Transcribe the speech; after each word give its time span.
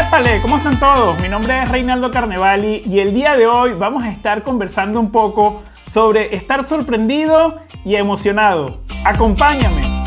¡Épale! 0.00 0.40
¿Cómo 0.40 0.56
están 0.56 0.78
todos? 0.78 1.20
Mi 1.20 1.28
nombre 1.28 1.62
es 1.62 1.68
Reinaldo 1.68 2.10
Carnevali 2.10 2.82
y 2.86 3.00
el 3.00 3.12
día 3.12 3.36
de 3.36 3.46
hoy 3.46 3.74
vamos 3.74 4.02
a 4.02 4.10
estar 4.10 4.42
conversando 4.44 4.98
un 4.98 5.10
poco 5.10 5.62
sobre 5.92 6.34
estar 6.34 6.64
sorprendido 6.64 7.56
y 7.84 7.96
emocionado. 7.96 8.80
¡Acompáñame! 9.04 10.04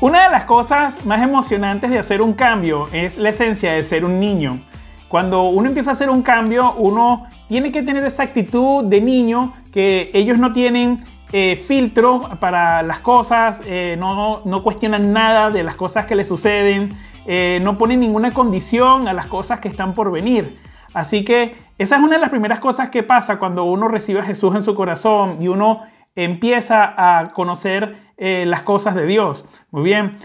Una 0.00 0.24
de 0.24 0.30
las 0.30 0.44
cosas 0.44 1.04
más 1.04 1.20
emocionantes 1.22 1.90
de 1.90 1.98
hacer 1.98 2.22
un 2.22 2.32
cambio 2.32 2.86
es 2.92 3.18
la 3.18 3.28
esencia 3.28 3.72
de 3.72 3.82
ser 3.82 4.06
un 4.06 4.18
niño. 4.18 4.60
Cuando 5.08 5.42
uno 5.42 5.68
empieza 5.68 5.90
a 5.90 5.92
hacer 5.92 6.08
un 6.08 6.22
cambio, 6.22 6.72
uno 6.78 7.26
tiene 7.48 7.70
que 7.70 7.82
tener 7.82 8.04
esa 8.06 8.22
actitud 8.22 8.84
de 8.84 9.02
niño 9.02 9.52
que 9.72 10.10
ellos 10.14 10.38
no 10.38 10.54
tienen 10.54 11.04
eh, 11.36 11.56
filtro 11.56 12.20
para 12.38 12.84
las 12.84 13.00
cosas, 13.00 13.60
eh, 13.66 13.96
no, 13.98 14.42
no, 14.44 14.62
cuestionan 14.62 15.12
nada 15.12 15.50
de 15.50 15.64
las 15.64 15.76
cosas 15.76 16.06
que 16.06 16.14
le 16.14 16.24
suceden, 16.24 16.90
eh, 17.26 17.58
no 17.60 17.76
ponen 17.76 17.98
ninguna 17.98 18.30
condición 18.30 19.08
a 19.08 19.12
las 19.12 19.26
cosas 19.26 19.58
que 19.58 19.66
están 19.66 19.94
por 19.94 20.12
venir. 20.12 20.56
Así 20.92 21.24
que 21.24 21.56
esa 21.76 21.96
es 21.96 22.02
una 22.04 22.14
de 22.14 22.20
las 22.20 22.30
primeras 22.30 22.60
cosas 22.60 22.88
que 22.90 23.02
pasa 23.02 23.40
cuando 23.40 23.64
uno 23.64 23.88
recibe 23.88 24.20
a 24.20 24.22
Jesús 24.22 24.54
en 24.54 24.62
su 24.62 24.76
corazón 24.76 25.38
y 25.40 25.48
uno 25.48 25.80
empieza 26.14 26.94
a 26.96 27.32
conocer 27.32 27.96
las 28.16 28.62
cosas 28.62 28.94
de 28.94 29.04
Dios. 29.04 29.44
Muy 29.72 29.82
bien, 29.82 30.18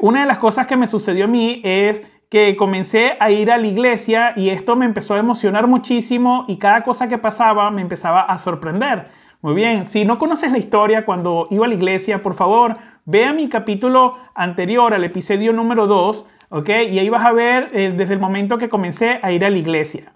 una 0.00 0.20
de 0.20 0.26
las 0.26 0.36
cosas 0.36 0.66
que 0.66 0.76
me 0.76 0.86
sucedió 0.86 1.24
a 1.24 1.28
mí 1.28 1.62
es 1.64 2.02
que 2.28 2.56
comencé 2.56 3.16
a 3.20 3.30
ir 3.30 3.50
a 3.50 3.56
la 3.56 3.66
iglesia 3.66 4.34
y 4.36 4.50
esto 4.50 4.76
me 4.76 4.84
empezó 4.84 5.14
a 5.14 5.18
emocionar 5.18 5.66
muchísimo 5.66 6.44
y 6.46 6.58
cada 6.58 6.82
cosa 6.82 7.08
que 7.08 7.16
pasaba 7.16 7.70
me 7.70 7.80
empezaba 7.80 8.20
a 8.20 8.36
sorprender. 8.36 9.06
Muy 9.42 9.54
bien, 9.54 9.86
si 9.86 10.06
no 10.06 10.18
conoces 10.18 10.50
la 10.50 10.58
historia 10.58 11.04
cuando 11.04 11.46
iba 11.50 11.66
a 11.66 11.68
la 11.68 11.74
iglesia, 11.74 12.22
por 12.22 12.34
favor, 12.34 12.78
vea 13.04 13.34
mi 13.34 13.48
capítulo 13.50 14.16
anterior, 14.34 14.94
al 14.94 15.04
episodio 15.04 15.52
número 15.52 15.86
2, 15.86 16.26
¿ok? 16.48 16.68
Y 16.90 16.98
ahí 16.98 17.10
vas 17.10 17.24
a 17.24 17.32
ver 17.32 17.68
eh, 17.74 17.92
desde 17.94 18.14
el 18.14 18.18
momento 18.18 18.56
que 18.56 18.70
comencé 18.70 19.20
a 19.22 19.32
ir 19.32 19.44
a 19.44 19.50
la 19.50 19.58
iglesia. 19.58 20.12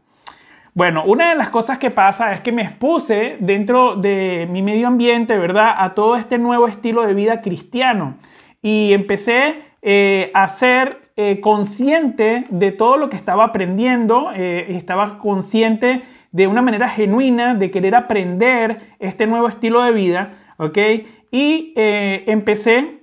Bueno, 0.73 1.05
una 1.05 1.31
de 1.31 1.37
las 1.37 1.51
cosas 1.51 1.79
que 1.79 1.91
pasa 1.91 2.33
es 2.33 2.41
que 2.41 2.51
me 2.51 2.63
expuse 2.63 3.37
dentro 3.41 3.95
de 3.95 4.49
mi 4.51 4.63
medio 4.63 4.89
ambiente, 4.89 5.37
¿verdad? 5.37 5.75
A 5.77 5.93
todo 5.93 6.17
este 6.17 6.39
nuevo 6.39 6.67
estilo 6.67 7.07
de 7.07 7.13
vida 7.13 7.43
cristiano. 7.43 8.15
Y 8.63 8.95
empecé 8.95 9.65
eh, 9.83 10.31
a 10.33 10.49
ser 10.49 11.03
eh, 11.17 11.41
consciente 11.41 12.45
de 12.49 12.73
todo 12.73 12.97
lo 12.97 13.11
que 13.11 13.17
estaba 13.17 13.45
aprendiendo, 13.45 14.31
estaba 14.33 15.19
consciente 15.19 16.03
de 16.33 16.47
una 16.47 16.63
manera 16.63 16.89
genuina 16.89 17.55
de 17.55 17.71
querer 17.71 17.95
aprender 17.95 18.81
este 18.99 19.27
nuevo 19.27 19.49
estilo 19.49 19.83
de 19.83 19.93
vida, 19.93 20.35
¿ok? 20.59 20.79
Y 21.31 21.73
eh, 21.77 22.25
empecé 22.27 23.01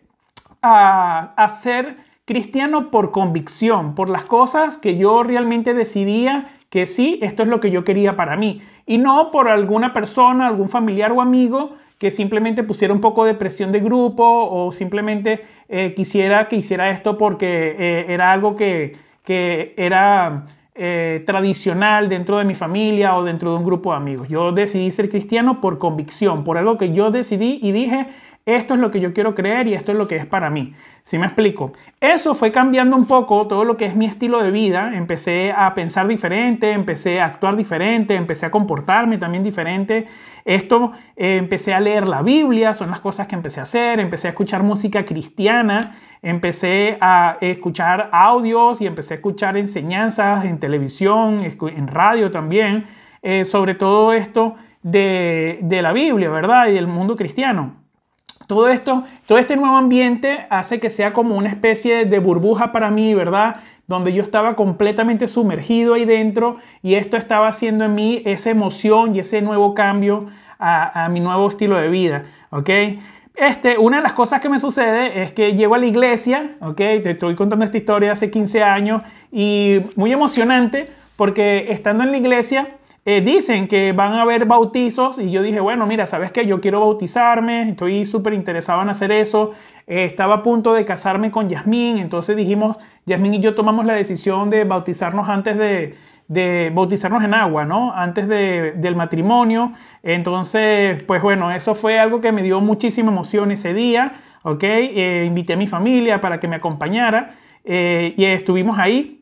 a, 0.61 1.33
a 1.35 1.47
ser 1.49 1.97
cristiano 2.25 2.91
por 2.91 3.11
convicción, 3.11 3.95
por 3.95 4.09
las 4.09 4.25
cosas 4.25 4.77
que 4.77 4.97
yo 4.97 5.23
realmente 5.23 5.73
decidía 5.73 6.47
que 6.69 6.85
sí, 6.85 7.19
esto 7.21 7.43
es 7.43 7.49
lo 7.49 7.59
que 7.59 7.71
yo 7.71 7.83
quería 7.83 8.15
para 8.15 8.35
mí. 8.35 8.61
Y 8.85 8.97
no 8.97 9.31
por 9.31 9.47
alguna 9.47 9.93
persona, 9.93 10.47
algún 10.47 10.69
familiar 10.69 11.11
o 11.11 11.21
amigo 11.21 11.75
que 11.97 12.11
simplemente 12.11 12.63
pusiera 12.63 12.93
un 12.93 13.01
poco 13.01 13.25
de 13.25 13.33
presión 13.33 13.71
de 13.71 13.79
grupo 13.79 14.23
o 14.23 14.71
simplemente 14.71 15.41
eh, 15.67 15.93
quisiera 15.95 16.47
que 16.47 16.57
hiciera 16.57 16.91
esto 16.91 17.17
porque 17.17 17.75
eh, 17.77 18.05
era 18.09 18.31
algo 18.31 18.55
que, 18.55 18.97
que 19.23 19.73
era 19.77 20.45
eh, 20.77 21.23
tradicional 21.25 22.09
dentro 22.09 22.37
de 22.37 22.45
mi 22.45 22.55
familia 22.55 23.15
o 23.15 23.23
dentro 23.23 23.51
de 23.51 23.57
un 23.57 23.65
grupo 23.65 23.91
de 23.91 23.97
amigos. 23.97 24.29
Yo 24.29 24.51
decidí 24.51 24.91
ser 24.91 25.09
cristiano 25.09 25.59
por 25.59 25.79
convicción, 25.79 26.43
por 26.43 26.57
algo 26.57 26.77
que 26.77 26.93
yo 26.93 27.11
decidí 27.11 27.59
y 27.61 27.71
dije, 27.71 28.07
esto 28.47 28.75
es 28.75 28.79
lo 28.79 28.91
que 28.91 29.01
yo 29.01 29.11
quiero 29.13 29.35
creer 29.35 29.67
y 29.67 29.73
esto 29.73 29.91
es 29.91 29.97
lo 29.97 30.07
que 30.07 30.15
es 30.15 30.25
para 30.25 30.49
mí. 30.49 30.73
Si 31.03 31.17
me 31.17 31.25
explico? 31.25 31.73
Eso 31.99 32.33
fue 32.33 32.51
cambiando 32.51 32.95
un 32.95 33.05
poco 33.05 33.45
todo 33.47 33.65
lo 33.65 33.75
que 33.75 33.85
es 33.85 33.95
mi 33.95 34.05
estilo 34.05 34.41
de 34.41 34.51
vida. 34.51 34.91
Empecé 34.95 35.51
a 35.51 35.73
pensar 35.73 36.07
diferente, 36.07 36.71
empecé 36.71 37.19
a 37.19 37.25
actuar 37.25 37.57
diferente, 37.57 38.15
empecé 38.15 38.45
a 38.45 38.51
comportarme 38.51 39.17
también 39.17 39.43
diferente. 39.43 40.07
Esto, 40.45 40.93
eh, 41.17 41.37
empecé 41.37 41.73
a 41.73 41.81
leer 41.81 42.07
la 42.07 42.21
Biblia, 42.21 42.73
son 42.73 42.89
las 42.89 43.01
cosas 43.01 43.27
que 43.27 43.35
empecé 43.35 43.59
a 43.59 43.63
hacer, 43.63 43.99
empecé 43.99 44.27
a 44.27 44.29
escuchar 44.29 44.63
música 44.63 45.03
cristiana 45.03 45.97
empecé 46.21 46.97
a 47.01 47.37
escuchar 47.41 48.09
audios 48.11 48.81
y 48.81 48.87
empecé 48.87 49.15
a 49.15 49.17
escuchar 49.17 49.57
enseñanzas 49.57 50.45
en 50.45 50.59
televisión, 50.59 51.43
en 51.43 51.87
radio 51.87 52.31
también, 52.31 52.85
eh, 53.21 53.45
sobre 53.45 53.75
todo 53.75 54.13
esto 54.13 54.55
de, 54.83 55.79
la 55.81 55.91
Biblia, 55.91 56.29
¿verdad? 56.29 56.67
Y 56.67 56.73
del 56.73 56.87
mundo 56.87 57.15
cristiano. 57.15 57.75
Todo 58.47 58.69
esto, 58.69 59.03
todo 59.25 59.37
este 59.37 59.57
nuevo 59.57 59.75
ambiente 59.75 60.47
hace 60.49 60.79
que 60.79 60.89
sea 60.89 61.11
como 61.11 61.35
una 61.35 61.49
especie 61.49 62.05
de 62.05 62.19
burbuja 62.19 62.71
para 62.71 62.89
mí, 62.89 63.13
¿verdad? 63.13 63.57
Donde 63.87 64.13
yo 64.13 64.23
estaba 64.23 64.55
completamente 64.55 65.27
sumergido 65.27 65.95
ahí 65.95 66.05
dentro 66.05 66.57
y 66.81 66.95
esto 66.95 67.17
estaba 67.17 67.49
haciendo 67.49 67.83
en 67.83 67.95
mí 67.95 68.21
esa 68.25 68.49
emoción 68.49 69.15
y 69.15 69.19
ese 69.19 69.41
nuevo 69.41 69.73
cambio 69.73 70.27
a, 70.59 71.05
a 71.05 71.09
mi 71.09 71.19
nuevo 71.19 71.49
estilo 71.49 71.77
de 71.77 71.89
vida, 71.89 72.23
¿ok? 72.49 72.69
Este, 73.37 73.77
una 73.77 73.97
de 73.97 74.03
las 74.03 74.13
cosas 74.13 74.41
que 74.41 74.49
me 74.49 74.57
sucede 74.57 75.21
es 75.21 75.31
que 75.31 75.53
llego 75.53 75.75
a 75.75 75.77
la 75.77 75.85
iglesia, 75.85 76.55
¿ok? 76.59 76.75
Te 76.75 77.11
estoy 77.11 77.35
contando 77.35 77.65
esta 77.65 77.77
historia 77.77 78.11
hace 78.11 78.31
15 78.31 78.63
años 78.63 79.03
y 79.31 79.79
muy 79.95 80.11
emocionante 80.11 80.89
porque 81.15 81.71
estando 81.71 82.03
en 82.03 82.11
la 82.11 82.17
iglesia 82.17 82.67
eh, 83.05 83.21
dicen 83.21 83.67
que 83.67 83.91
van 83.91 84.13
a 84.13 84.23
haber 84.23 84.45
bautizos 84.45 85.19
y 85.19 85.29
yo 85.29 85.43
dije, 85.43 85.59
bueno, 85.59 85.85
mira, 85.85 86.07
¿sabes 86.07 86.31
qué? 86.31 86.47
Yo 86.47 86.59
quiero 86.59 86.79
bautizarme, 86.79 87.69
estoy 87.69 88.07
súper 88.07 88.33
interesado 88.33 88.81
en 88.81 88.89
hacer 88.89 89.11
eso. 89.11 89.51
Eh, 89.85 90.05
estaba 90.05 90.37
a 90.37 90.43
punto 90.43 90.73
de 90.73 90.83
casarme 90.83 91.29
con 91.29 91.47
Yasmín, 91.47 91.99
entonces 91.99 92.35
dijimos, 92.35 92.77
Yasmín 93.05 93.35
y 93.35 93.39
yo 93.39 93.53
tomamos 93.53 93.85
la 93.85 93.93
decisión 93.93 94.49
de 94.49 94.63
bautizarnos 94.63 95.29
antes 95.29 95.59
de, 95.59 95.95
de 96.27 96.71
bautizarnos 96.73 97.23
en 97.23 97.33
agua, 97.33 97.65
¿no? 97.65 97.93
Antes 97.93 98.27
del 98.27 98.95
matrimonio. 98.95 99.73
Entonces, 100.03 101.01
pues 101.03 101.21
bueno, 101.21 101.51
eso 101.51 101.73
fue 101.73 101.99
algo 101.99 102.19
que 102.19 102.31
me 102.31 102.43
dio 102.43 102.59
muchísima 102.59 103.11
emoción 103.11 103.51
ese 103.51 103.73
día, 103.73 104.13
¿ok? 104.43 104.63
Eh, 104.63 105.23
invité 105.25 105.53
a 105.53 105.57
mi 105.57 105.67
familia 105.67 106.19
para 106.19 106.39
que 106.39 106.47
me 106.47 106.57
acompañara 106.57 107.35
eh, 107.63 108.13
y 108.17 108.25
estuvimos 108.25 108.77
ahí. 108.77 109.21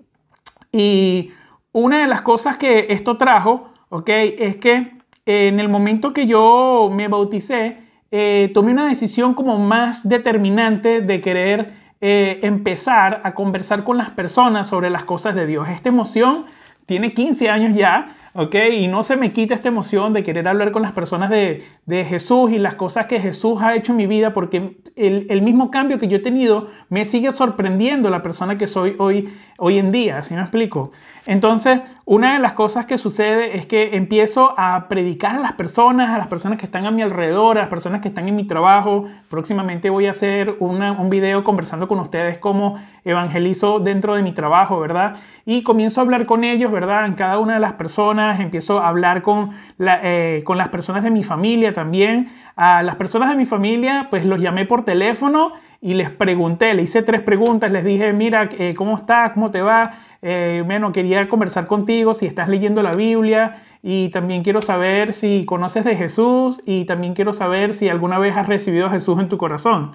Y 0.72 1.32
una 1.72 2.02
de 2.02 2.08
las 2.08 2.22
cosas 2.22 2.58
que 2.58 2.88
esto 2.90 3.18
trajo, 3.18 3.70
¿ok? 3.90 4.10
Es 4.10 4.58
que 4.58 4.98
en 5.28 5.60
el 5.60 5.70
momento 5.70 6.12
que 6.12 6.26
yo 6.26 6.90
me 6.92 7.08
bauticé, 7.08 7.78
eh, 8.12 8.50
tomé 8.54 8.72
una 8.72 8.88
decisión 8.88 9.34
como 9.34 9.60
más 9.60 10.08
determinante 10.08 11.02
de 11.02 11.22
querer 11.22 11.86
empezar 12.08 13.22
a 13.24 13.34
conversar 13.34 13.84
con 13.84 13.98
las 13.98 14.12
personas 14.12 14.68
sobre 14.68 14.92
las 14.92 15.06
cosas 15.06 15.34
de 15.34 15.48
Dios. 15.48 15.68
Esta 15.70 15.90
emoción 15.90 16.46
tiene 16.86 17.14
15 17.14 17.50
años 17.50 17.76
ya, 17.76 18.16
¿ok? 18.34 18.56
Y 18.74 18.88
no 18.88 19.04
se 19.04 19.16
me 19.16 19.32
quita 19.34 19.56
esta 19.56 19.70
emoción 19.70 20.14
de 20.14 20.24
querer 20.24 20.48
hablar 20.48 20.72
con 20.72 20.82
las 20.82 20.92
personas 20.92 21.30
de, 21.30 21.64
Jesús 21.88 22.52
y 22.52 22.58
las 22.58 22.76
cosas 22.76 23.08
que 23.08 23.20
Jesús 23.20 23.62
ha 23.62 23.76
hecho 23.76 23.94
en 23.94 23.98
mi 23.98 24.08
vida, 24.08 24.34
porque 24.34 24.78
el, 24.96 25.26
el, 25.30 25.42
mismo 25.42 25.72
cambio 25.72 25.98
que 25.98 26.08
yo 26.08 26.18
he 26.18 26.22
tenido 26.22 26.68
me 26.90 27.06
sigue 27.06 27.32
sorprendiendo 27.32 28.10
la 28.10 28.22
persona 28.22 28.58
que 28.58 28.68
soy 28.68 28.96
hoy, 29.00 29.30
hoy 29.58 29.78
en 29.78 29.92
día, 29.92 30.22
¿sí 30.22 30.34
me 30.34 30.42
explico? 30.42 30.92
Entonces, 31.26 31.80
una 32.06 32.34
de 32.34 32.40
las 32.40 32.54
cosas 32.54 32.86
que 32.86 32.98
sucede 32.98 33.58
es 33.58 33.66
que 33.66 33.96
empiezo 33.96 34.54
a 34.58 34.88
predicar 34.88 35.38
a 35.38 35.40
las 35.40 35.54
personas, 35.54 36.12
a 36.12 36.18
las 36.20 36.28
personas 36.28 36.60
que 36.60 36.66
están 36.66 36.86
a 36.86 36.92
mi 36.92 37.02
alrededor, 37.02 37.58
a 37.58 37.62
las 37.62 37.70
personas 37.70 38.02
que 38.02 38.10
están 38.10 38.28
en 38.28 38.36
mi 38.36 38.46
trabajo. 38.46 39.06
Próximamente 39.30 39.90
voy 39.90 40.06
a 40.06 40.12
hacer 40.12 40.58
un 40.60 41.10
video 41.10 41.44
conversando 41.44 41.88
con 41.88 42.00
ustedes 42.00 42.38
cómo 42.38 42.78
evangelizo 43.04 43.80
dentro 43.80 44.14
de 44.14 44.22
mi 44.22 44.34
trabajo, 44.34 44.80
¿verdad? 44.80 45.16
Y 45.46 45.64
comienzo 45.64 46.00
a 46.00 46.04
hablar 46.04 46.26
con 46.28 46.44
ellos, 46.44 46.72
¿verdad? 46.72 47.06
En 47.06 47.14
cada 47.14 47.40
una 47.40 47.56
de 47.56 47.60
las 47.60 47.74
personas, 47.74 48.40
empiezo 48.40 48.80
a 48.80 48.90
hablar 48.90 49.24
con, 49.24 49.52
eh, 49.80 50.44
con 50.46 50.58
las 50.58 50.70
personas 50.70 51.04
de 51.04 51.10
mi 51.10 51.24
familia 51.24 51.74
también. 51.74 52.30
A 52.56 52.84
las 52.84 52.96
personas 52.96 53.30
de 53.30 53.36
mi 53.36 53.46
familia, 53.46 54.08
pues 54.10 54.26
los 54.26 54.40
llamé 54.40 54.66
por 54.66 54.86
teléfono 54.86 55.54
y 55.86 55.94
les 55.94 56.10
pregunté, 56.10 56.74
le 56.74 56.82
hice 56.82 57.04
tres 57.04 57.22
preguntas, 57.22 57.72
les 57.72 57.84
dije, 57.84 58.12
mira, 58.12 58.50
eh, 58.58 58.74
¿cómo 58.76 58.96
estás? 58.96 59.34
¿Cómo 59.34 59.52
te 59.52 59.62
va? 59.62 59.94
eh, 60.28 60.64
bueno, 60.66 60.92
quería 60.92 61.30
conversar 61.30 61.68
contigo 61.68 62.16
si 62.16 62.26
estás 62.26 62.50
leyendo 62.50 62.82
la 62.82 62.94
Biblia 62.94 63.62
y 63.84 64.10
también 64.10 64.42
quiero 64.42 64.60
saber 64.60 65.14
si 65.14 65.46
conoces 65.46 65.86
de 65.86 65.96
Jesús 65.96 66.64
y 66.66 66.86
también 66.86 67.14
quiero 67.14 67.32
saber 67.32 67.76
si 67.76 67.90
alguna 67.90 68.18
vez 68.18 68.36
has 68.36 68.48
recibido 68.48 68.88
a 68.88 68.90
Jesús 68.90 69.20
en 69.20 69.30
tu 69.30 69.38
corazón. 69.38 69.92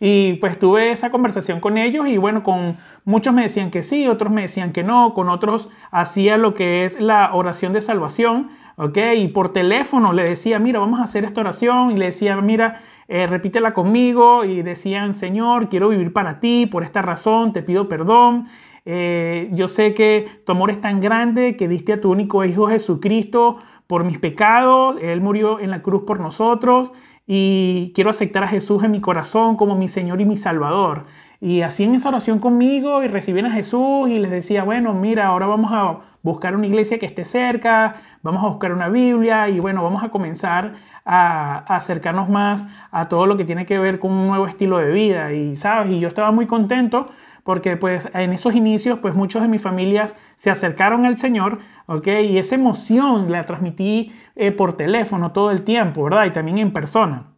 Y 0.00 0.34
pues 0.34 0.58
tuve 0.58 0.90
esa 0.90 1.10
conversación 1.10 1.60
con 1.60 1.76
ellos 1.76 2.08
y 2.08 2.16
bueno, 2.16 2.42
con 2.42 2.78
muchos 3.04 3.34
me 3.34 3.42
decían 3.42 3.70
que 3.70 3.82
sí, 3.82 4.08
otros 4.08 4.32
me 4.32 4.40
decían 4.40 4.72
que 4.72 4.82
no, 4.82 5.12
con 5.12 5.28
otros 5.28 5.68
hacía 5.90 6.38
lo 6.38 6.54
que 6.54 6.86
es 6.86 6.98
la 6.98 7.34
oración 7.34 7.74
de 7.74 7.82
salvación, 7.82 8.48
¿ok? 8.76 8.98
Y 9.16 9.28
por 9.28 9.52
teléfono 9.52 10.12
le 10.12 10.24
decía, 10.24 10.58
mira, 10.58 10.80
vamos 10.80 11.00
a 11.00 11.04
hacer 11.04 11.24
esta 11.24 11.40
oración 11.40 11.90
y 11.90 11.96
le 11.96 12.06
decía, 12.06 12.36
mira, 12.40 12.82
eh, 13.08 13.26
repítela 13.26 13.74
conmigo 13.74 14.44
y 14.44 14.62
decían, 14.62 15.14
Señor, 15.14 15.68
quiero 15.68 15.88
vivir 15.88 16.12
para 16.12 16.40
ti, 16.40 16.66
por 16.66 16.84
esta 16.84 17.02
razón, 17.02 17.52
te 17.52 17.62
pido 17.62 17.88
perdón. 17.88 18.48
Eh, 18.86 19.48
yo 19.52 19.68
sé 19.68 19.94
que 19.94 20.28
tu 20.44 20.52
amor 20.52 20.70
es 20.70 20.80
tan 20.80 21.00
grande 21.00 21.56
que 21.56 21.68
diste 21.68 21.94
a 21.94 22.00
tu 22.00 22.10
único 22.10 22.44
Hijo 22.44 22.68
Jesucristo 22.68 23.58
por 23.86 24.04
mis 24.04 24.18
pecados. 24.18 24.96
Él 25.00 25.20
murió 25.20 25.60
en 25.60 25.70
la 25.70 25.82
cruz 25.82 26.02
por 26.06 26.20
nosotros 26.20 26.90
y 27.26 27.92
quiero 27.94 28.10
aceptar 28.10 28.44
a 28.44 28.48
Jesús 28.48 28.82
en 28.84 28.90
mi 28.90 29.00
corazón 29.00 29.56
como 29.56 29.76
mi 29.76 29.88
Señor 29.88 30.20
y 30.20 30.26
mi 30.26 30.36
Salvador. 30.36 31.06
Y 31.40 31.62
hacían 31.62 31.94
esa 31.94 32.08
oración 32.08 32.38
conmigo 32.38 33.02
y 33.02 33.08
recibían 33.08 33.46
a 33.46 33.52
Jesús 33.52 34.08
y 34.08 34.18
les 34.18 34.30
decía, 34.30 34.64
bueno, 34.64 34.94
mira, 34.94 35.26
ahora 35.26 35.46
vamos 35.46 35.72
a 35.72 35.98
buscar 36.22 36.54
una 36.56 36.66
iglesia 36.66 36.98
que 36.98 37.06
esté 37.06 37.24
cerca, 37.24 37.96
vamos 38.22 38.42
a 38.44 38.48
buscar 38.48 38.72
una 38.72 38.88
Biblia 38.88 39.48
y 39.48 39.60
bueno, 39.60 39.82
vamos 39.82 40.02
a 40.02 40.08
comenzar 40.08 40.74
a, 41.04 41.58
acercarnos 41.74 42.28
más 42.28 42.64
a 42.90 43.08
todo 43.08 43.26
lo 43.26 43.36
que 43.36 43.44
tiene 43.44 43.66
que 43.66 43.78
ver 43.78 43.98
con 43.98 44.10
un 44.12 44.28
nuevo 44.28 44.46
estilo 44.46 44.78
de 44.78 44.90
vida. 44.90 45.32
Y 45.32 45.56
sabes, 45.56 45.92
y 45.92 46.00
yo 46.00 46.08
estaba 46.08 46.32
muy 46.32 46.46
contento 46.46 47.06
porque 47.42 47.76
pues 47.76 48.08
en 48.14 48.32
esos 48.32 48.54
inicios 48.54 48.98
pues 49.00 49.14
muchos 49.14 49.42
de 49.42 49.48
mis 49.48 49.60
familias 49.60 50.16
se 50.36 50.50
acercaron 50.50 51.04
al 51.04 51.18
Señor, 51.18 51.58
¿ok? 51.86 52.06
Y 52.24 52.38
esa 52.38 52.54
emoción 52.54 53.30
la 53.30 53.44
transmití 53.44 54.12
eh, 54.34 54.50
por 54.50 54.74
teléfono 54.74 55.32
todo 55.32 55.50
el 55.50 55.62
tiempo, 55.62 56.04
¿verdad? 56.04 56.24
Y 56.24 56.30
también 56.30 56.58
en 56.58 56.72
persona. 56.72 57.33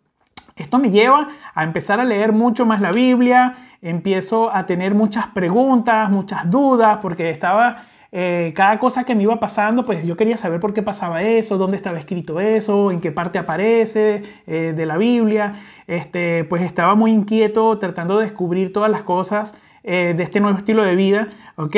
Esto 0.56 0.79
me 0.79 0.91
lleva 0.91 1.29
a 1.55 1.64
empezar 1.64 2.00
a 2.00 2.05
leer 2.05 2.32
mucho 2.32 2.64
más 2.64 2.81
la 2.81 2.91
Biblia, 2.91 3.55
empiezo 3.82 4.55
a 4.55 4.64
tener 4.64 4.94
muchas 4.94 5.26
preguntas, 5.29 6.11
muchas 6.11 6.50
dudas, 6.50 6.99
porque 7.03 7.29
estaba 7.29 7.85
eh, 8.11 8.55
cada 8.56 8.79
cosa 8.79 9.05
que 9.05 9.14
me 9.14 9.25
iba 9.25 9.38
pasando, 9.38 9.85
pues 9.85 10.06
yo 10.06 10.17
quería 10.17 10.38
saber 10.38 10.58
por 10.58 10.73
qué 10.73 10.82
pasaba 10.82 11.23
eso, 11.23 11.58
dónde 11.58 11.76
estaba 11.76 11.99
escrito 11.99 12.41
eso, 12.41 12.91
en 12.91 13.03
qué 13.03 13.12
parte 13.12 13.38
aparece 13.38 14.23
eh, 14.47 14.73
de 14.75 14.87
la 14.87 14.97
Biblia. 14.97 15.56
Este, 15.87 16.44
pues 16.44 16.62
estaba 16.62 16.94
muy 16.94 17.12
inquieto 17.12 17.79
tratando 17.79 18.17
de 18.17 18.25
descubrir 18.25 18.73
todas 18.73 18.91
las 18.91 19.02
cosas 19.02 19.52
eh, 19.85 20.14
de 20.17 20.23
este 20.23 20.41
nuevo 20.41 20.56
estilo 20.56 20.82
de 20.85 20.97
vida, 20.97 21.29
¿ok? 21.56 21.76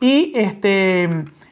Y 0.00 0.32
este, 0.36 1.08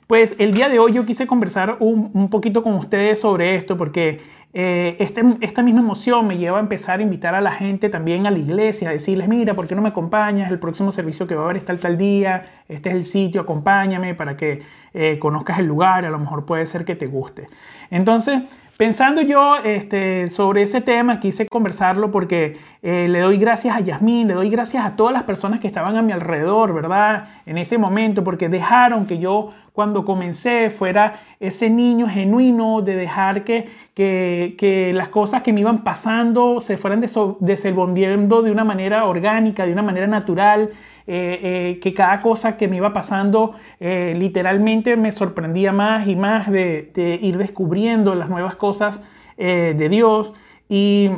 pues 0.09 0.35
el 0.39 0.53
día 0.55 0.69
de 0.69 0.81
hoy 0.81 0.95
yo 0.95 1.07
quise 1.07 1.27
conversar 1.27 1.77
un, 1.79 2.11
un 2.15 2.31
poquito 2.31 2.65
con 2.65 2.75
ustedes 2.75 3.21
sobre 3.21 3.55
esto 3.55 3.77
porque 3.77 4.21
eh, 4.55 4.97
este, 4.99 5.23
esta 5.43 5.63
misma 5.63 5.81
emoción 5.81 6.27
me 6.27 6.39
lleva 6.39 6.57
a 6.57 6.61
empezar 6.61 7.01
a 7.01 7.03
invitar 7.03 7.35
a 7.35 7.43
la 7.43 7.53
gente 7.53 7.91
también 7.91 8.27
a 8.27 8.31
la 8.31 8.39
iglesia, 8.39 8.89
a 8.89 8.93
decirles, 8.93 9.29
mira, 9.29 9.55
¿por 9.55 9.67
qué 9.69 9.75
no 9.75 9.83
me 9.83 9.91
acompañas? 9.91 10.51
El 10.51 10.59
próximo 10.59 10.91
servicio 10.91 11.27
que 11.27 11.35
va 11.35 11.43
a 11.43 11.45
haber 11.45 11.59
está 11.59 11.77
tal 11.77 11.99
día, 11.99 12.63
este 12.69 12.89
es 12.89 12.95
el 12.95 13.05
sitio, 13.05 13.43
acompáñame 13.43 14.15
para 14.15 14.39
que 14.39 14.63
eh, 14.95 15.19
conozcas 15.19 15.59
el 15.59 15.67
lugar, 15.67 16.07
a 16.07 16.11
lo 16.11 16.19
mejor 16.19 16.47
puede 16.47 16.65
ser 16.65 16.87
que 16.87 16.97
te 16.97 17.07
guste. 17.07 17.47
Entonces, 17.91 18.41
Pensando 18.79 19.23
yo 19.23 19.57
este, 19.57 20.29
sobre 20.29 20.63
ese 20.63 20.81
tema, 20.81 21.19
quise 21.19 21.49
conversarlo 21.49 22.13
porque 22.13 22.59
eh, 22.81 23.09
le 23.09 23.19
doy 23.19 23.37
gracias 23.37 23.75
a 23.75 23.81
Yasmín, 23.81 24.29
le 24.29 24.35
doy 24.35 24.51
gracias 24.51 24.87
a 24.87 24.95
todas 24.95 25.13
las 25.13 25.25
personas 25.25 25.59
que 25.59 25.67
estaban 25.67 25.97
a 25.97 26.03
mi 26.03 26.13
alrededor, 26.13 26.73
¿verdad? 26.73 27.25
En 27.45 27.59
ese 27.59 27.77
momento, 27.77 28.23
porque 28.23 28.49
dejaron 28.49 29.07
que 29.07 29.19
yo 29.19 29.51
cuando 29.73 30.05
comencé 30.05 30.71
fuera 30.71 31.15
ese 31.41 31.71
niño 31.71 32.07
genuino 32.09 32.81
de 32.81 32.95
dejar 32.95 33.43
que, 33.43 33.69
que, 33.97 34.93
las 34.95 35.09
cosas 35.09 35.43
que 35.43 35.53
me 35.53 35.59
iban 35.59 35.83
pasando 35.83 36.61
se 36.61 36.77
fueran 36.77 37.01
desenvolviendo 37.01 38.43
de 38.43 38.53
una 38.53 38.63
manera 38.63 39.07
orgánica, 39.07 39.67
de 39.67 39.73
una 39.73 39.83
manera 39.83 40.07
natural, 40.07 40.71
eh, 41.11 41.41
eh, 41.43 41.81
que 41.81 41.95
cada 41.95 42.21
cosa 42.21 42.59
que 42.59 42.69
me 42.69 42.77
iba 42.77 42.93
pasando 42.93 43.55
eh, 43.81 44.15
literalmente 44.15 44.95
me 44.95 45.11
sorprendía 45.11 45.73
más 45.73 46.07
y 46.07 46.15
más 46.17 46.51
de, 46.51 47.19
ir 47.23 47.39
descubriendo 47.39 48.15
las 48.15 48.29
nuevas 48.29 48.57
cosas 48.57 49.03
de 49.39 49.89
Dios. 49.89 50.35
Y 50.69 51.11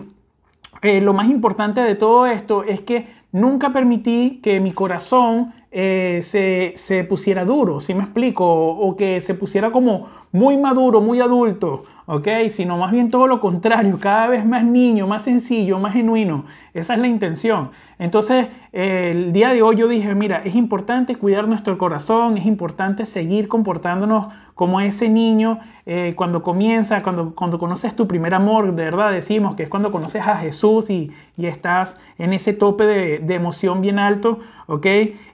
lo 0.82 1.12
más 1.12 1.28
importante 1.28 1.80
de 1.80 1.96
todo 1.96 2.26
esto 2.26 2.62
es 2.62 2.82
que 2.82 3.06
nunca 3.32 3.72
permití 3.72 4.38
que 4.42 4.60
mi 4.60 4.70
corazón 4.72 5.54
se, 5.72 6.74
se, 6.76 7.04
pusiera 7.04 7.44
duro, 7.44 7.80
si 7.80 7.94
me 7.94 8.02
explico, 8.02 8.44
o, 8.44 8.96
que 8.96 9.20
se 9.20 9.34
pusiera 9.34 9.72
como 9.72 10.08
muy 10.30 10.56
maduro, 10.56 11.00
muy 11.00 11.20
adulto, 11.20 11.84
¿ok? 12.10 12.26
Sino 12.50 12.76
más 12.76 12.90
bien 12.90 13.08
todo 13.08 13.28
lo 13.28 13.40
contrario, 13.40 13.96
cada 14.00 14.26
vez 14.26 14.44
más 14.44 14.64
niño, 14.64 15.06
más 15.06 15.22
sencillo, 15.22 15.78
más 15.78 15.92
genuino. 15.92 16.44
Esa 16.74 16.94
es 16.94 17.00
la 17.00 17.06
intención. 17.06 17.70
Entonces, 18.00 18.48
el 18.72 19.32
día 19.32 19.50
de 19.50 19.62
hoy 19.62 19.76
yo 19.76 19.86
dije, 19.86 20.12
mira, 20.16 20.42
es 20.44 20.56
importante 20.56 21.14
cuidar 21.14 21.46
nuestro 21.46 21.78
corazón, 21.78 22.36
es 22.36 22.46
importante 22.46 23.06
seguir 23.06 23.46
comportándonos 23.46 24.32
como 24.56 24.80
ese 24.80 25.08
niño 25.08 25.60
eh, 25.86 26.14
cuando 26.16 26.42
comienza, 26.42 27.04
cuando, 27.04 27.32
cuando 27.32 27.60
conoces 27.60 27.94
tu 27.94 28.08
primer 28.08 28.34
amor, 28.34 28.74
de 28.74 28.84
verdad 28.84 29.12
decimos 29.12 29.54
que 29.54 29.62
es 29.62 29.68
cuando 29.68 29.92
conoces 29.92 30.26
a 30.26 30.36
Jesús 30.36 30.90
y, 30.90 31.12
estás 31.38 31.96
en 32.18 32.32
ese 32.32 32.52
tope 32.52 32.84
de, 32.84 33.18
de 33.20 33.34
emoción 33.34 33.80
bien 33.80 33.98
alto, 33.98 34.40
¿ok? 34.66 34.86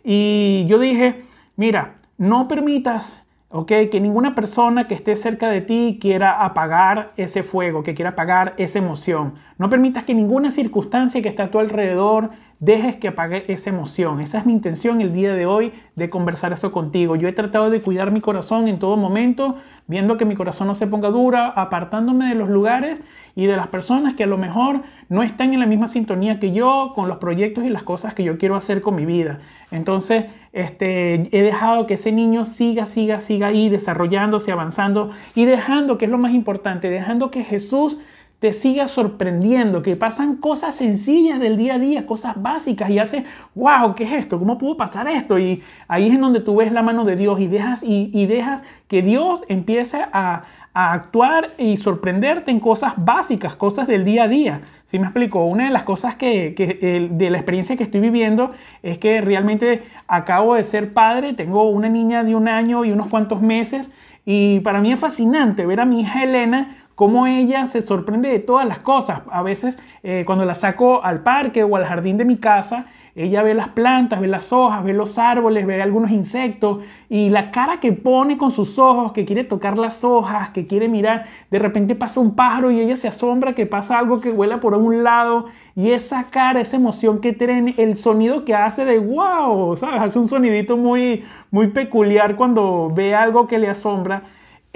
Y 0.05 0.67
yo 0.69 0.79
dije, 0.79 1.25
mira, 1.57 1.95
no 2.17 2.47
permitas 2.47 3.26
que 3.65 4.01
ninguna 4.01 4.35
persona 4.35 4.89
que 4.89 4.95
esté 4.95 5.17
cerca 5.17 5.49
de 5.49 5.63
ti 5.63 5.99
quiera 6.01 6.45
apagar 6.45 7.13
ese 7.17 7.43
fuego, 7.43 7.83
que 7.83 7.95
quiera 7.95 8.11
apagar 8.11 8.55
esa 8.59 8.81
emoción. 8.81 9.35
No 9.57 9.71
permitas 9.71 10.05
que 10.05 10.13
ninguna 10.13 10.51
circunstancia 10.51 11.23
que 11.23 11.29
está 11.29 11.45
a 11.45 11.51
tu 11.51 11.59
alrededor 11.59 12.31
dejes 12.59 12.97
que 12.97 13.09
apague 13.09 13.45
esa 13.53 13.71
emoción. 13.71 14.21
Esa 14.21 14.39
es 14.39 14.47
mi 14.47 14.53
intención 14.53 15.01
el 15.01 15.13
día 15.13 15.35
de 15.35 15.47
hoy 15.47 15.73
de 15.95 16.09
conversar 16.09 16.53
eso 16.53 16.73
contigo. 16.73 17.17
Yo 17.17 17.29
he 17.29 17.33
tratado 17.33 17.71
de 17.71 17.83
cuidar 17.83 18.11
mi 18.11 18.21
corazón 18.21 18.69
en 18.69 18.79
todo 18.79 18.97
momento, 18.97 19.57
viendo 19.87 20.17
que 20.17 20.25
mi 20.25 20.35
corazón 20.35 20.67
no 20.67 20.75
se 20.75 20.87
ponga 20.87 21.11
dura, 21.11 21.49
apartándome 21.49 22.29
de 22.29 22.35
los 22.35 22.49
lugares 22.49 23.03
y 23.35 23.47
de 23.47 23.57
las 23.57 23.67
personas 23.67 24.15
que 24.15 24.25
a 24.25 24.27
lo 24.27 24.39
mejor 24.39 24.81
no 25.11 25.23
están 25.23 25.53
en 25.53 25.61
la 25.61 25.67
misma 25.67 25.87
sintonía 25.87 26.41
que 26.41 26.53
yo 26.53 26.93
con 26.95 27.09
los 27.09 27.19
proyectos 27.19 27.65
y 27.65 27.69
las 27.69 27.83
cosas 27.83 28.15
que 28.15 28.25
yo 28.25 28.39
quiero 28.39 28.57
hacer 28.57 28.81
con 28.81 28.95
mi 28.95 29.05
vida. 29.05 29.41
Entonces, 29.71 30.25
este, 30.53 31.29
he 31.37 31.43
dejado 31.43 31.87
que 31.87 31.95
ese 31.95 32.13
niño 32.13 32.47
siga, 32.47 32.87
siga, 32.87 33.21
siga 33.21 33.49
ahí 33.49 33.69
desarrollándose, 33.69 34.53
avanzando 34.53 35.11
y 35.35 35.45
dejando, 35.45 35.99
que 35.99 36.07
es 36.07 36.11
lo 36.11 36.19
más 36.19 36.33
importante, 36.33 36.89
dejando 36.89 37.31
que 37.31 37.45
Jesús 37.45 37.99
te 38.41 38.53
siga 38.53 38.87
sorprendiendo, 38.87 39.83
que 39.83 39.97
pasan 39.97 40.37
cosas 40.37 40.75
sencillas 40.75 41.41
del 41.41 41.57
día 41.57 41.75
a 41.75 41.79
día, 41.79 42.07
cosas 42.07 42.41
básicas 42.41 42.91
y 42.91 42.99
hace, 42.99 43.25
wow, 43.55 43.95
¿qué 43.95 44.05
es 44.05 44.13
esto? 44.13 44.39
¿Cómo 44.39 44.59
pudo 44.59 44.77
pasar 44.77 45.09
esto? 45.09 45.39
Y 45.39 45.63
ahí 45.89 46.09
es 46.09 46.15
en 46.15 46.21
donde 46.21 46.41
tú 46.41 46.57
ves 46.57 46.71
la 46.71 46.83
mano 46.83 47.05
de 47.05 47.17
Dios 47.17 47.41
y 47.41 47.47
dejas, 47.47 47.83
y, 47.83 48.27
dejas 48.27 48.63
que 48.89 49.01
Dios 49.03 49.43
empiece 49.49 50.03
a, 50.13 50.45
actuar 50.79 51.53
y 51.57 51.79
sorprenderte 51.79 52.51
en 52.51 52.61
cosas 52.61 52.93
básicas, 53.03 53.57
cosas 53.57 53.87
del 53.87 54.05
día 54.05 54.25
a 54.25 54.29
día. 54.29 54.61
Si 54.85 54.99
me 54.99 55.07
explico? 55.07 55.43
Una 55.43 55.65
de 55.65 55.71
las 55.71 55.85
cosas 55.85 56.17
que, 56.17 56.53
que, 56.55 57.09
de 57.11 57.31
la 57.31 57.39
experiencia 57.39 57.77
que 57.77 57.83
estoy 57.83 58.01
viviendo 58.01 58.51
es 58.83 58.99
que 58.99 59.23
realmente 59.23 59.85
acabo 60.07 60.55
de 60.55 60.65
ser 60.65 60.93
padre, 60.93 61.33
tengo 61.33 61.71
una 61.71 61.89
niña 61.89 62.25
de 62.25 62.35
un 62.35 62.47
año 62.47 62.85
y 62.85 62.93
unos 62.93 63.07
cuantos 63.07 63.41
meses 63.41 63.91
y 64.29 64.59
para 64.61 64.81
mí 64.81 64.93
es 64.93 64.99
fascinante 64.99 65.65
ver 65.65 65.81
a 65.81 65.85
mi 65.85 66.01
hija 66.01 66.25
Elena 66.25 66.76
cómo 66.97 67.27
ella 67.27 67.67
se 67.67 67.83
sorprende 67.83 68.31
de 68.31 68.41
todas 68.41 68.67
las 68.67 68.81
cosas. 68.81 69.21
A 69.31 69.43
veces 69.43 69.79
eh, 70.03 70.25
cuando 70.27 70.45
la 70.45 70.55
saco 70.55 71.05
al 71.05 71.23
parque 71.23 71.63
o 71.63 71.77
al 71.77 71.85
jardín 71.85 72.17
de 72.17 72.25
mi 72.25 72.39
casa, 72.39 72.87
ella 73.15 73.43
ve 73.43 73.55
las 73.55 73.69
plantas, 73.69 74.21
ve 74.21 74.27
las 74.27 74.53
hojas, 74.53 74.83
ve 74.83 74.93
los 74.93 75.19
árboles, 75.19 75.67
ve 75.67 75.81
algunos 75.81 76.11
insectos 76.11 76.85
y 77.09 77.31
la 77.31 77.51
cara 77.51 77.81
que 77.81 77.93
pone 77.93 78.37
con 78.37 78.51
sus 78.51 78.79
ojos, 78.79 79.13
que 79.13 79.25
quiere 79.25 79.45
tocar 79.45 79.79
las 79.79 80.05
hojas, 80.05 80.51
que 80.51 80.67
quiere 80.67 80.89
mirar, 80.89 81.25
de 81.51 81.59
repente 81.59 81.95
pasa 81.95 82.21
un 82.21 82.35
pájaro 82.35 82.71
y 82.71 82.81
ella 82.81 82.97
se 82.97 83.09
asombra 83.09 83.55
que 83.55 83.67
pasa 83.67 83.99
algo 83.99 84.21
que 84.21 84.31
vuela 84.31 84.61
por 84.61 84.75
un 84.75 85.03
lado 85.03 85.47
y 85.75 85.93
esa 85.93 86.25
cara, 86.25 86.61
esa 86.61 86.77
emoción 86.77 87.21
que 87.21 87.35
tiene, 87.35 87.75
el 87.77 87.99
sonido 87.99 88.45
que 88.45 88.55
hace 88.55 88.87
de 88.87 88.99
wow, 88.99 89.77
¿sabes? 89.77 90.01
Hace 90.01 90.19
un 90.19 90.29
sonidito 90.29 90.77
muy, 90.79 91.25
muy 91.51 91.69
peculiar 91.69 92.37
cuando 92.37 92.89
ve 92.95 93.15
algo 93.15 93.47
que 93.47 93.59
le 93.59 93.69
asombra 93.69 94.23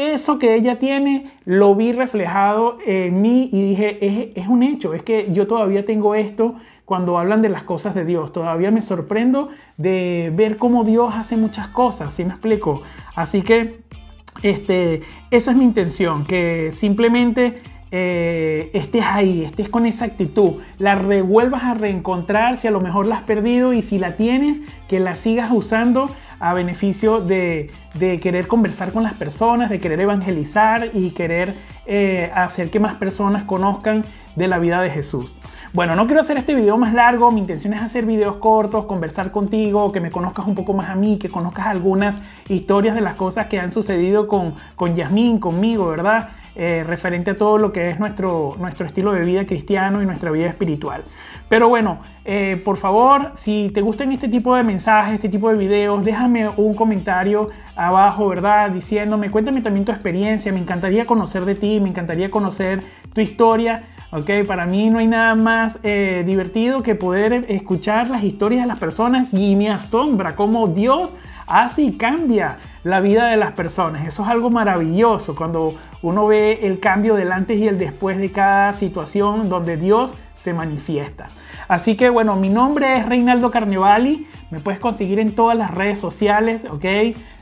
eso 0.00 0.38
que 0.38 0.54
ella 0.54 0.78
tiene 0.78 1.30
lo 1.44 1.74
vi 1.74 1.92
reflejado 1.92 2.78
en 2.86 3.20
mí 3.20 3.48
y 3.52 3.62
dije, 3.62 4.32
es, 4.34 4.48
un 4.48 4.62
hecho, 4.62 4.94
es 4.94 5.02
que 5.02 5.32
yo 5.32 5.46
todavía 5.46 5.84
tengo 5.84 6.14
esto 6.14 6.54
cuando 6.84 7.18
hablan 7.18 7.42
de 7.42 7.48
las 7.48 7.62
cosas 7.62 7.94
de 7.94 8.04
Dios. 8.04 8.32
Todavía 8.32 8.70
me 8.70 8.82
sorprendo 8.82 9.50
de 9.76 10.32
ver 10.34 10.56
cómo 10.56 10.84
Dios 10.84 11.14
hace 11.14 11.36
muchas 11.36 11.68
cosas, 11.68 12.14
¿sí 12.14 12.24
me 12.24 12.30
explico? 12.30 12.82
Así 13.14 13.42
que 13.42 13.80
este, 14.42 15.02
esa 15.30 15.50
es 15.50 15.56
mi 15.56 15.64
intención, 15.64 16.24
que 16.24 16.72
simplemente 16.72 17.62
eh, 17.92 18.70
estés 18.72 19.04
ahí, 19.04 19.44
estés 19.44 19.68
con 19.68 19.84
esa 19.84 20.04
actitud, 20.04 20.60
la 20.78 20.94
revuelvas 20.94 21.64
a 21.64 21.74
reencontrar 21.74 22.56
si 22.56 22.68
a 22.68 22.70
lo 22.70 22.80
mejor 22.80 23.06
la 23.06 23.16
has 23.16 23.22
perdido 23.22 23.72
y 23.72 23.82
si 23.82 23.98
la 23.98 24.16
tienes, 24.16 24.60
que 24.88 25.00
la 25.00 25.14
sigas 25.14 25.50
usando 25.52 26.08
a 26.38 26.54
beneficio 26.54 27.20
de, 27.20 27.70
querer 28.22 28.46
conversar 28.46 28.92
con 28.92 29.02
las 29.02 29.14
personas, 29.14 29.70
de 29.70 29.78
querer 29.78 30.00
evangelizar 30.00 30.90
y 30.94 31.10
querer 31.10 31.54
eh, 31.86 32.30
hacer 32.34 32.70
que 32.70 32.78
más 32.78 32.94
personas 32.94 33.44
conozcan 33.44 34.04
de 34.36 34.46
la 34.46 34.58
vida 34.58 34.80
de 34.80 34.90
Jesús. 34.90 35.34
Bueno, 35.72 35.94
no 35.94 36.06
quiero 36.06 36.20
hacer 36.20 36.36
este 36.36 36.54
video 36.54 36.76
más 36.78 36.94
largo, 36.94 37.30
mi 37.30 37.40
intención 37.40 37.74
es 37.74 37.80
hacer 37.80 38.04
videos 38.04 38.36
cortos, 38.36 38.86
conversar 38.86 39.30
contigo, 39.30 39.92
que 39.92 40.00
me 40.00 40.10
conozcas 40.10 40.46
un 40.46 40.56
poco 40.56 40.72
más 40.72 40.88
a 40.88 40.96
mí, 40.96 41.16
que 41.16 41.28
conozcas 41.28 41.66
algunas 41.66 42.16
historias 42.48 42.96
de 42.96 43.00
las 43.00 43.14
cosas 43.14 43.46
que 43.46 43.60
han 43.60 43.70
sucedido 43.70 44.26
con, 44.26 44.54
con 44.74 44.96
Yasmín, 44.96 45.38
conmigo, 45.38 45.86
¿verdad? 45.86 46.30
Eh, 46.56 46.82
referente 46.84 47.30
a 47.30 47.36
todo 47.36 47.58
lo 47.58 47.72
que 47.72 47.90
es 47.90 48.00
nuestro, 48.00 48.52
nuestro 48.58 48.84
estilo 48.84 49.12
de 49.12 49.20
vida 49.20 49.46
cristiano 49.46 50.02
y 50.02 50.06
nuestra 50.06 50.32
vida 50.32 50.46
espiritual. 50.46 51.04
Pero 51.48 51.68
bueno, 51.68 52.00
eh, 52.24 52.60
por 52.64 52.76
favor, 52.76 53.30
si 53.34 53.70
te 53.72 53.80
gustan 53.80 54.10
este 54.10 54.28
tipo 54.28 54.56
de 54.56 54.64
mensajes, 54.64 55.14
este 55.14 55.28
tipo 55.28 55.48
de 55.48 55.56
videos, 55.56 56.04
déjame 56.04 56.48
un 56.56 56.74
comentario 56.74 57.50
abajo, 57.76 58.28
¿verdad? 58.28 58.70
Diciéndome, 58.70 59.30
cuéntame 59.30 59.60
también 59.60 59.84
tu 59.84 59.92
experiencia, 59.92 60.52
me 60.52 60.58
encantaría 60.58 61.06
conocer 61.06 61.44
de 61.44 61.54
ti, 61.54 61.78
me 61.78 61.88
encantaría 61.88 62.30
conocer 62.30 62.80
tu 63.14 63.20
historia 63.20 63.84
¿ok? 64.12 64.46
Para 64.46 64.66
mí 64.66 64.90
no 64.90 64.98
hay 64.98 65.06
nada 65.06 65.34
más 65.34 65.78
eh, 65.82 66.24
divertido 66.26 66.82
que 66.82 66.94
poder 66.94 67.46
escuchar 67.48 68.10
las 68.10 68.24
historias 68.24 68.62
de 68.62 68.66
las 68.66 68.78
personas 68.78 69.32
y 69.32 69.56
me 69.56 69.70
asombra 69.70 70.34
cómo 70.34 70.66
Dios 70.66 71.12
y 71.78 71.92
cambia 71.92 72.58
la 72.84 73.00
vida 73.00 73.26
de 73.26 73.36
las 73.36 73.52
personas. 73.52 74.06
Eso 74.06 74.22
es 74.22 74.28
algo 74.28 74.50
maravilloso 74.50 75.34
cuando 75.34 75.74
uno 76.02 76.26
ve 76.26 76.60
el 76.62 76.78
cambio 76.78 77.14
del 77.14 77.32
antes 77.32 77.58
y 77.58 77.66
el 77.66 77.78
después 77.78 78.18
de 78.18 78.30
cada 78.30 78.72
situación 78.72 79.48
donde 79.48 79.76
Dios 79.76 80.14
se 80.34 80.54
manifiesta. 80.54 81.28
Así 81.68 81.96
que 81.96 82.08
bueno, 82.08 82.36
mi 82.36 82.50
nombre 82.50 82.98
es 82.98 83.06
Reinaldo 83.06 83.50
Carnevali, 83.50 84.26
me 84.50 84.60
puedes 84.60 84.80
conseguir 84.80 85.18
en 85.18 85.34
todas 85.34 85.56
las 85.56 85.70
redes 85.70 85.98
sociales, 85.98 86.64
¿ok? 86.70 86.84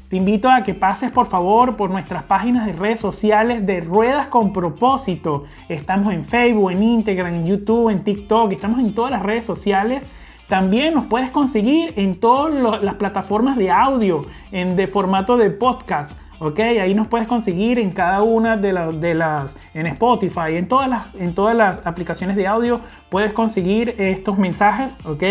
Te 0.09 0.17
invito 0.17 0.51
a 0.51 0.63
que 0.63 0.73
pases 0.73 1.11
por 1.11 1.27
favor 1.27 1.77
por 1.77 1.91
nuestras 1.91 2.23
páginas 2.23 2.65
de 2.65 2.73
redes 2.73 2.99
sociales 2.99 3.67
de 3.67 3.81
Ruedas 3.81 4.29
con 4.29 4.55
Propósito. 4.55 5.45
Estamos 5.69 6.15
en 6.15 6.25
Facebook, 6.25 6.71
en 6.71 6.83
Instagram, 6.83 7.35
en 7.35 7.47
YouTube, 7.47 7.91
en 7.91 8.03
TikTok, 8.03 8.53
estamos 8.53 8.79
en 8.81 8.95
todas 8.95 9.11
las 9.11 9.23
redes 9.23 9.45
sociales. 9.45 10.03
También 10.49 10.95
nos 10.95 11.07
puedes 11.07 11.31
conseguir 11.31 11.93
en 11.97 12.19
todas 12.19 12.83
las 12.83 12.95
plataformas 12.95 13.57
de 13.57 13.71
audio, 13.71 14.23
en 14.51 14.77
de 14.77 14.87
formato 14.87 15.37
de 15.37 15.51
podcast. 15.51 16.19
¿ok? 16.41 16.61
Ahí 16.61 16.95
nos 16.95 17.09
puedes 17.09 17.29
conseguir 17.29 17.79
en 17.79 17.91
cada 17.91 18.23
una 18.23 18.57
de, 18.57 18.73
de, 18.99 19.15
las, 19.15 19.57
en 19.75 19.87
Spotify, 19.87 20.57
en 20.57 20.69
todas, 20.69 20.89
las, 20.89 21.15
en 21.15 21.35
todas 21.35 21.55
las 21.55 21.87
aplicaciones 21.87 22.37
de 22.37 22.47
audio, 22.47 22.81
puedes 23.11 23.33
conseguir 23.33 23.95
estos 23.99 24.39
mensajes, 24.39 24.95
¿ok? 25.05 25.23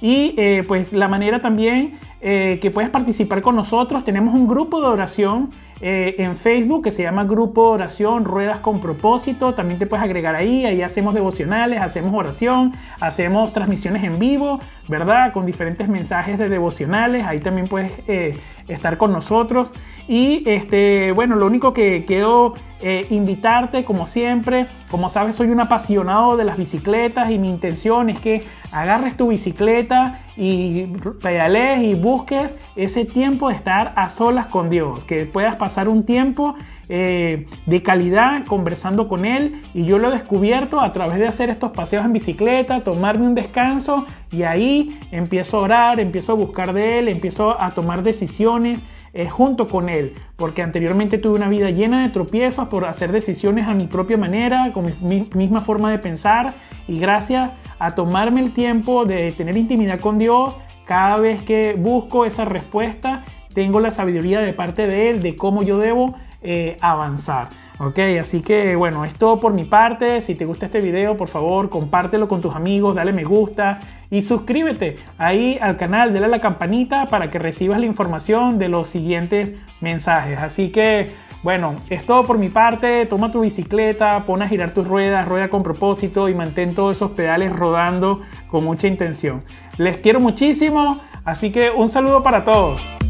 Y 0.00 0.34
eh, 0.36 0.62
pues 0.66 0.92
la 0.92 1.08
manera 1.08 1.40
también 1.40 1.98
eh, 2.20 2.58
que 2.60 2.70
puedes 2.70 2.90
participar 2.90 3.40
con 3.40 3.56
nosotros, 3.56 4.04
tenemos 4.04 4.34
un 4.34 4.46
grupo 4.46 4.80
de 4.80 4.86
oración 4.88 5.50
eh, 5.82 6.16
en 6.18 6.36
Facebook 6.36 6.84
que 6.84 6.90
se 6.90 7.02
llama 7.02 7.24
Grupo 7.24 7.62
Oración 7.62 8.26
Ruedas 8.26 8.60
con 8.60 8.80
Propósito. 8.80 9.54
También 9.54 9.78
te 9.78 9.86
puedes 9.86 10.04
agregar 10.04 10.34
ahí. 10.34 10.66
Ahí 10.66 10.82
hacemos 10.82 11.14
devocionales, 11.14 11.80
hacemos 11.80 12.12
oración, 12.12 12.72
hacemos 13.00 13.54
transmisiones 13.54 14.04
en 14.04 14.18
vivo, 14.18 14.58
¿verdad? 14.88 15.32
Con 15.32 15.46
diferentes 15.46 15.88
mensajes 15.88 16.38
de 16.38 16.48
devocionales. 16.48 17.26
Ahí 17.26 17.38
también 17.38 17.66
puedes 17.66 17.98
eh, 18.06 18.34
estar 18.68 18.98
con 18.98 19.12
nosotros. 19.12 19.72
Y 20.06 20.42
este, 20.46 21.12
bueno, 21.12 21.36
lo 21.36 21.46
único 21.46 21.72
que 21.72 22.04
quiero 22.06 22.52
eh, 22.82 23.06
invitarte, 23.10 23.84
como 23.84 24.06
siempre, 24.06 24.66
como 24.90 25.08
sabes, 25.08 25.36
soy 25.36 25.48
un 25.48 25.60
apasionado 25.60 26.36
de 26.36 26.44
las 26.44 26.56
bicicletas 26.56 27.30
y 27.30 27.38
mi 27.38 27.48
intención 27.48 28.10
es 28.10 28.20
que 28.20 28.42
agarres 28.72 29.16
tu 29.16 29.28
bicicleta 29.28 30.20
y 30.36 30.86
pedales 31.20 31.82
y 31.82 31.94
busques 31.94 32.54
ese 32.76 33.04
tiempo 33.04 33.48
de 33.48 33.54
estar 33.54 33.92
a 33.96 34.08
solas 34.08 34.46
con 34.46 34.70
Dios, 34.70 35.04
que 35.04 35.26
puedas 35.26 35.56
pasar 35.56 35.88
un 35.88 36.04
tiempo 36.04 36.54
eh, 36.88 37.46
de 37.66 37.82
calidad 37.82 38.44
conversando 38.46 39.08
con 39.08 39.24
Él 39.24 39.62
y 39.74 39.84
yo 39.84 39.98
lo 39.98 40.08
he 40.08 40.12
descubierto 40.12 40.82
a 40.82 40.92
través 40.92 41.18
de 41.18 41.26
hacer 41.26 41.50
estos 41.50 41.70
paseos 41.72 42.04
en 42.04 42.12
bicicleta, 42.12 42.80
tomarme 42.80 43.26
un 43.26 43.34
descanso 43.34 44.06
y 44.32 44.42
ahí 44.42 44.98
empiezo 45.12 45.58
a 45.58 45.60
orar, 45.60 46.00
empiezo 46.00 46.32
a 46.32 46.34
buscar 46.34 46.72
de 46.72 46.98
Él, 46.98 47.08
empiezo 47.08 47.60
a 47.60 47.70
tomar 47.72 48.02
decisiones. 48.02 48.82
Eh, 49.12 49.28
junto 49.28 49.66
con 49.66 49.88
Él, 49.88 50.14
porque 50.36 50.62
anteriormente 50.62 51.18
tuve 51.18 51.36
una 51.36 51.48
vida 51.48 51.70
llena 51.70 52.02
de 52.02 52.10
tropiezos 52.10 52.68
por 52.68 52.84
hacer 52.84 53.10
decisiones 53.10 53.66
a 53.66 53.74
mi 53.74 53.88
propia 53.88 54.16
manera, 54.16 54.72
con 54.72 54.84
mi 55.00 55.28
misma 55.34 55.60
forma 55.60 55.90
de 55.90 55.98
pensar, 55.98 56.54
y 56.86 57.00
gracias 57.00 57.50
a 57.80 57.96
tomarme 57.96 58.40
el 58.40 58.52
tiempo 58.52 59.04
de 59.04 59.32
tener 59.32 59.56
intimidad 59.56 59.98
con 59.98 60.16
Dios, 60.16 60.56
cada 60.84 61.16
vez 61.16 61.42
que 61.42 61.74
busco 61.74 62.24
esa 62.24 62.44
respuesta, 62.44 63.24
tengo 63.52 63.80
la 63.80 63.90
sabiduría 63.90 64.40
de 64.40 64.52
parte 64.52 64.86
de 64.86 65.10
Él 65.10 65.22
de 65.22 65.34
cómo 65.34 65.64
yo 65.64 65.78
debo 65.78 66.14
eh, 66.42 66.76
avanzar. 66.80 67.48
Ok, 67.82 67.98
así 68.20 68.42
que 68.42 68.76
bueno, 68.76 69.06
es 69.06 69.14
todo 69.14 69.40
por 69.40 69.54
mi 69.54 69.64
parte. 69.64 70.20
Si 70.20 70.34
te 70.34 70.44
gusta 70.44 70.66
este 70.66 70.82
video, 70.82 71.16
por 71.16 71.28
favor, 71.28 71.70
compártelo 71.70 72.28
con 72.28 72.42
tus 72.42 72.54
amigos, 72.54 72.94
dale 72.94 73.10
me 73.14 73.24
gusta 73.24 73.80
y 74.10 74.20
suscríbete 74.20 74.98
ahí 75.16 75.56
al 75.62 75.78
canal, 75.78 76.12
dale 76.12 76.26
a 76.26 76.28
la 76.28 76.42
campanita 76.42 77.06
para 77.08 77.30
que 77.30 77.38
recibas 77.38 77.80
la 77.80 77.86
información 77.86 78.58
de 78.58 78.68
los 78.68 78.86
siguientes 78.86 79.54
mensajes. 79.80 80.38
Así 80.38 80.68
que 80.68 81.06
bueno, 81.42 81.74
es 81.88 82.04
todo 82.04 82.22
por 82.24 82.36
mi 82.36 82.50
parte. 82.50 83.06
Toma 83.06 83.32
tu 83.32 83.40
bicicleta, 83.40 84.26
pon 84.26 84.42
a 84.42 84.48
girar 84.48 84.74
tus 84.74 84.86
ruedas, 84.86 85.26
rueda 85.26 85.48
con 85.48 85.62
propósito 85.62 86.28
y 86.28 86.34
mantén 86.34 86.74
todos 86.74 86.96
esos 86.96 87.12
pedales 87.12 87.50
rodando 87.50 88.20
con 88.48 88.62
mucha 88.62 88.88
intención. 88.88 89.42
Les 89.78 89.96
quiero 90.02 90.20
muchísimo, 90.20 91.00
así 91.24 91.50
que 91.50 91.70
un 91.70 91.88
saludo 91.88 92.22
para 92.22 92.44
todos. 92.44 93.09